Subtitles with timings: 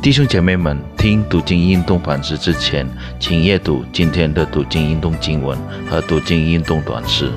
[0.00, 2.86] 弟兄姐妹们，听读经运动反思之前，
[3.18, 5.58] 请阅读今天的读经运动经文
[5.90, 7.32] 和读经运动短诗。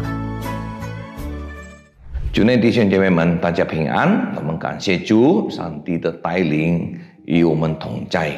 [2.32, 4.32] 主内弟兄姐妹们，大家平安。
[4.36, 6.96] 我们感谢主，上帝的带领
[7.26, 8.32] 与我们同在。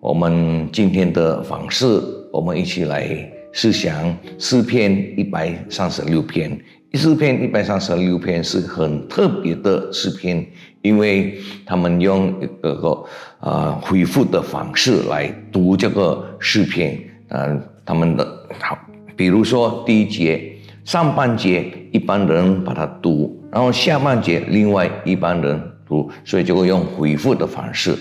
[0.00, 1.86] 我们今天的访视，
[2.32, 3.06] 我们一起来
[3.52, 6.58] 思想诗篇一百三十六篇。
[6.92, 10.46] 诗篇一百三十六篇是很特别的诗篇，
[10.80, 13.04] 因为他们用一个个
[13.40, 16.98] 呃回复的方式来读这个诗篇。
[17.28, 18.26] 嗯，他们的
[18.60, 18.78] 好，
[19.14, 20.50] 比如说第一节
[20.84, 27.94] 上半节一般人把它读，然后下半节另外一般人读，所以就会用回复的方式。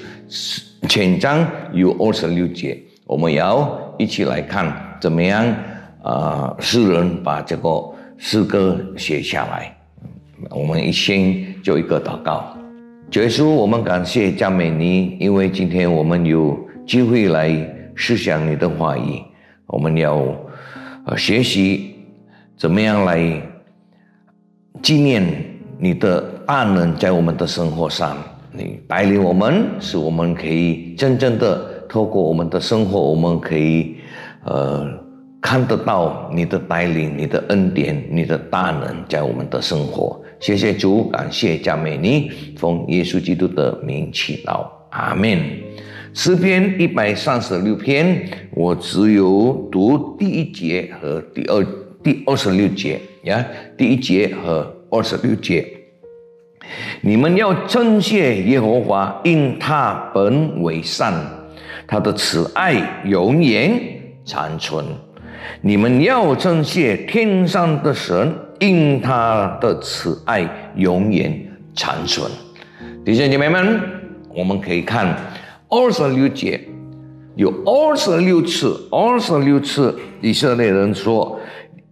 [0.87, 5.45] 全章有二十六节，我们要一起来看怎么样
[6.01, 6.55] 啊？
[6.59, 7.91] 诗人把这个。
[8.17, 9.75] 诗歌写下来，
[10.49, 12.57] 我们一心就一个祷告。
[13.11, 17.51] 结束，我们感谢佳美妮，因为今天我们有机会来
[17.95, 19.21] 思想你的话语，
[19.67, 20.25] 我们要
[21.05, 21.95] 呃学习
[22.57, 23.41] 怎么样来
[24.81, 25.23] 纪念
[25.77, 28.17] 你的大能在我们的生活上，
[28.51, 33.97] 你带领我们，使我们可以真正的透过我们的生活，我们可以
[34.45, 35.04] 呃。
[35.45, 40.19] 看得到你的带领，你的恩典，你的大能在我们的生活。
[40.39, 45.39] 谢谢主，感谢加美尼，奉耶稣基督的名祈祷，阿门。
[46.15, 51.63] 诗篇一百三十六篇，我只有读第一节和第二
[52.03, 53.45] 第二十六节呀，
[53.77, 55.63] 第一节和二十六节。
[57.01, 61.13] 你们要称谢耶和华，因他本为善，
[61.85, 63.79] 他的慈爱永远
[64.25, 64.83] 长存。
[65.61, 72.29] 你们要称谢天上的神，因他的慈爱永远长存。
[73.03, 73.79] 弟兄姐妹们，
[74.33, 75.15] 我们可以看
[75.69, 76.59] 二十六节，
[77.35, 81.39] 有二十六次，二十六次以色列人说，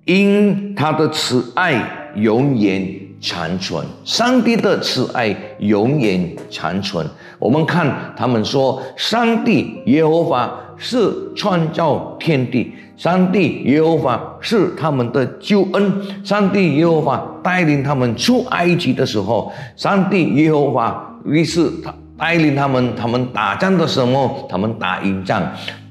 [0.05, 2.87] 因他的慈爱永远
[3.19, 3.85] 长存。
[4.03, 7.05] 上帝的慈爱永远长存。
[7.39, 12.73] 我们看他们说，上帝耶和华是创造天地。
[12.95, 15.93] 上帝耶和华是他们的救恩。
[16.23, 25.41] 上帝耶和华带领他们出埃及的时候，上帝耶和华于是他带领他们，他们打仗的时候，他们打赢仗。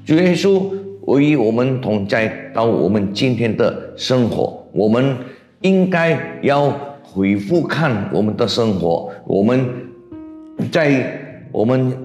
[0.05, 0.63] 主耶稣
[1.19, 5.15] 与我们同在到我们今天的生活，我们
[5.59, 6.73] 应该要
[7.03, 9.11] 回复看我们的生活。
[9.27, 9.67] 我们
[10.71, 11.95] 在我们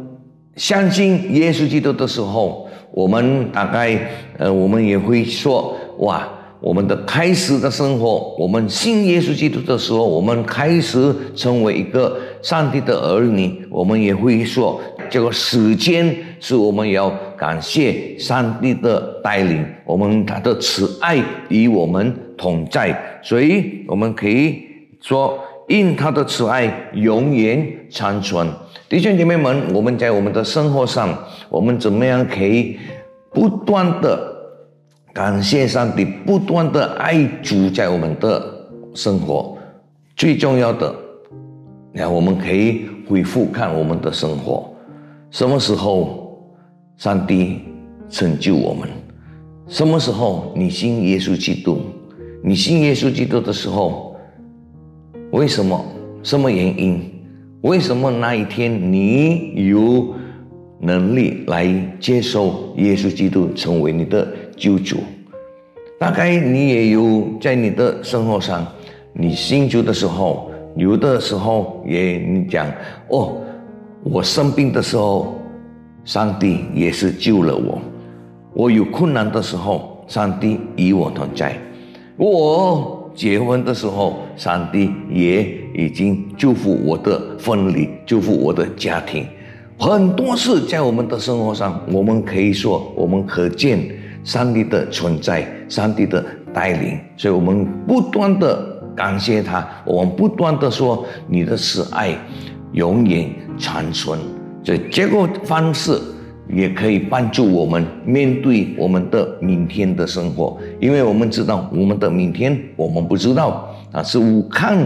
[0.57, 2.68] 相信耶稣基督的时候。
[2.99, 3.97] 我们大概，
[4.39, 6.29] 呃，我们也会说，哇，
[6.59, 24.61] 我们的开始的生活，我们信耶稣基督的时候，我们开始成为一个上帝的儿女，我们也会说，这个时间是我们要感谢上帝的带领，我们他的慈爱与我们同在，所以我们可以
[25.01, 25.39] 说，
[25.69, 28.49] 因他的慈爱永远长存。
[28.89, 31.17] 弟兄姐妹们，我们在我们的生活上，
[31.51, 32.79] 我们怎么样可以
[33.33, 34.19] 不断的
[35.13, 38.43] 感谢上帝，不断的爱主在我们的
[38.95, 39.57] 生活？
[40.17, 40.95] 最重要的，
[41.93, 44.75] 那我们可以回复看我们的生活，
[45.31, 46.43] 什么时候
[46.97, 47.61] 上帝
[48.09, 48.89] 成就我们？
[49.69, 51.79] 什么时候你信耶稣基督？
[52.43, 54.08] 你信耶稣基督的时候，
[55.31, 55.85] 为什么？
[56.23, 57.01] 什么原因？
[57.61, 60.15] 为什么那一天你有
[60.81, 61.67] 能力来
[62.01, 64.97] 接受耶稣基督成为你的救主？
[65.99, 68.67] 大概你也有在你的生活上，
[69.13, 72.67] 你信主的时候，有的时候也你讲
[73.09, 73.37] 哦，
[74.05, 75.35] 我生病的时候，
[76.05, 77.79] 上帝也是救了我；
[78.55, 81.53] 我有困难的时候，上帝与我同在；
[82.17, 82.95] 我。
[83.19, 85.43] 结婚的时候，上帝也
[85.75, 89.27] 已经祝福我的婚礼，祝福我的家庭。
[89.77, 93.81] 很多事在我们的生活上，我们可以说，我们可见
[94.23, 96.25] 上帝的存在，上帝的
[96.55, 96.97] 带领。
[97.17, 102.17] 所以，我们不断的感谢他，我们不断的说，你的慈爱
[102.71, 103.29] 永远
[103.59, 104.17] 长存。
[104.63, 106.01] 所以，这个方式。
[106.51, 114.19] 也可以帮助我们面对我们的明天的生活，因为我们知道我们的明天我们不知道啊，是
[114.51, 114.79] 看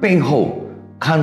[0.00, 0.58] 背后
[0.98, 1.20] 看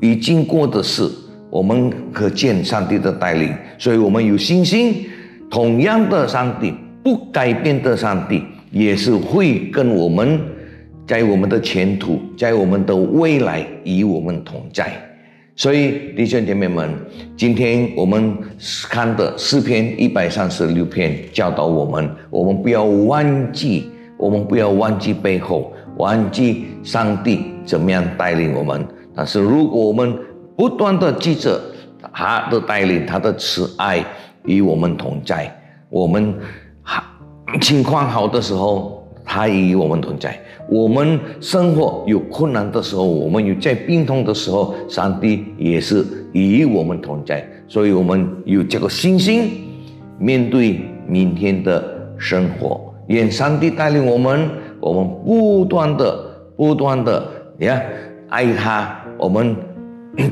[0.00, 1.08] 已经过的事，
[1.50, 5.06] 我们可见上帝的带领，所以我们有信心。
[5.50, 10.38] 同样的，上帝不改变的上帝，也是会跟我们
[11.06, 14.92] 在我们的前途，在我们的未来与我们同在。
[15.58, 16.96] 所以弟兄姐妹们，
[17.36, 18.38] 今天我们
[18.88, 28.86] 看的诗篇一百三十六篇教导我们，我们不要忘记，我们不要忘记背后，忘记上帝怎么样带领我们。
[29.16, 30.16] 但是如果我们
[30.56, 31.60] 不断的记着
[32.12, 34.04] 他的带领，他的慈爱
[34.44, 35.52] 与我们同在，
[35.90, 36.32] 我们
[36.82, 37.02] 好
[37.60, 38.97] 情况好的时候。
[39.28, 40.40] 他与我们同在。
[40.70, 46.02] 我们生活有困难的时候，我们有在病痛的时候，上帝也是
[46.32, 47.46] 与我们同在。
[47.68, 49.50] 所以，我们有这个信心
[50.18, 51.84] 面对明天的
[52.16, 52.92] 生活。
[53.08, 54.48] 愿上帝带领我们，
[54.80, 56.18] 我们不断的、
[56.56, 57.22] 不断的，
[57.58, 57.84] 你看，
[58.30, 59.54] 爱他，我们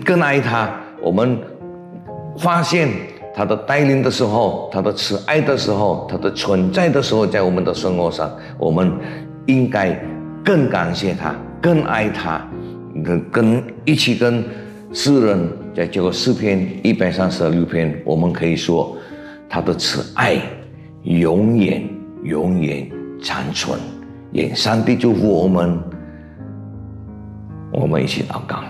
[0.04, 0.70] 更爱他。
[1.02, 1.38] 我们
[2.38, 2.88] 发现。
[3.36, 8.90] 他的带领的时候，他的慈爱的时候，他的存在的时候，在我们的生活上，我们
[9.44, 9.94] 应该
[10.42, 12.48] 更感谢他，更爱他，
[13.04, 14.42] 跟跟一起跟
[14.90, 18.96] 诗人在这个诗篇一百三十六篇，我们可以说
[19.50, 20.40] 他的慈爱
[21.02, 21.86] 永远
[22.24, 22.90] 永远
[23.22, 23.78] 长存。
[24.32, 25.78] 愿上帝祝福我们，
[27.70, 28.64] 我们一起祷告。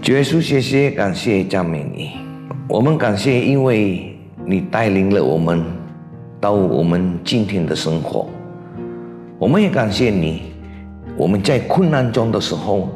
[0.00, 2.29] 结束，谢谢，感谢赞美你。
[2.70, 4.14] 我们感谢，因为
[4.46, 5.60] 你带领了我们
[6.40, 8.28] 到我们今天的生活。
[9.40, 10.42] 我们也感谢你，
[11.16, 12.88] 我们在困难中的时候，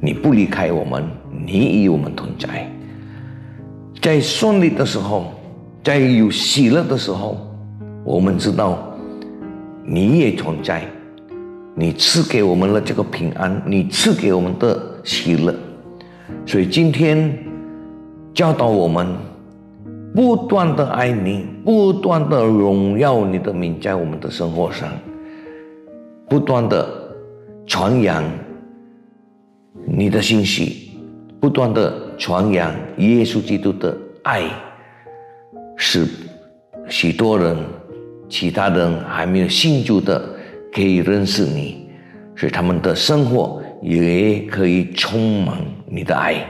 [0.00, 1.04] 你不离开我们，
[1.44, 2.64] 你与我们同在。
[4.00, 5.32] 在顺利的时候，
[5.82, 7.36] 在有喜乐的时候，
[8.04, 8.78] 我们知道
[9.84, 10.84] 你也存在，
[11.74, 15.52] 你赐给我们了这个平安，你赐给我们的喜乐。
[16.46, 17.47] 所以今天。
[18.38, 19.04] 教导我们
[20.14, 24.88] 不断的爱你，不断的荣耀你的名，在我们的生活上，
[26.28, 26.88] 不断的
[27.66, 28.22] 传扬
[29.84, 30.92] 你的信息，
[31.40, 34.44] 不断的传扬耶稣基督的爱，
[35.74, 36.06] 使
[36.88, 37.56] 许多人、
[38.28, 40.22] 其他人还没有信主的
[40.72, 41.88] 可以认识你，
[42.36, 45.58] 使他们的生活也可以充满
[45.88, 46.46] 你的爱。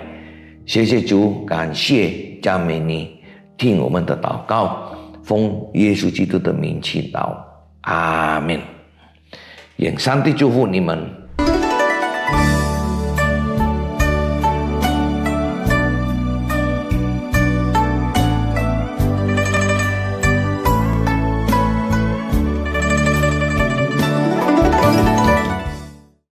[0.69, 2.13] 谢谢主，感谢
[2.43, 3.19] 赞美你，
[3.57, 4.95] 听我们的祷告，
[5.25, 7.35] 奉耶稣基督的名祈祷，
[7.81, 8.61] 阿门。
[9.77, 11.11] 愿上帝祝福你们。